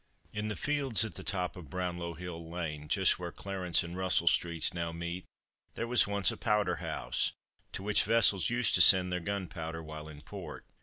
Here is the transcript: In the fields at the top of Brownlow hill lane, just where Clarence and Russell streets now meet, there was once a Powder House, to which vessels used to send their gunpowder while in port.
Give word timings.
In 0.33 0.47
the 0.47 0.55
fields 0.55 1.05
at 1.05 1.13
the 1.13 1.23
top 1.23 1.55
of 1.55 1.69
Brownlow 1.69 2.15
hill 2.15 2.49
lane, 2.49 2.87
just 2.87 3.19
where 3.19 3.31
Clarence 3.31 3.83
and 3.83 3.95
Russell 3.95 4.27
streets 4.27 4.73
now 4.73 4.91
meet, 4.91 5.25
there 5.75 5.85
was 5.85 6.07
once 6.07 6.31
a 6.31 6.37
Powder 6.37 6.77
House, 6.77 7.33
to 7.73 7.83
which 7.83 8.01
vessels 8.03 8.49
used 8.49 8.73
to 8.73 8.81
send 8.81 9.11
their 9.13 9.19
gunpowder 9.19 9.83
while 9.83 10.07
in 10.07 10.21
port. 10.21 10.65